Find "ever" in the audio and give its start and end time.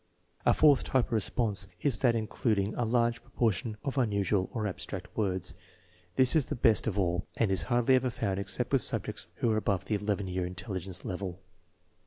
7.95-8.09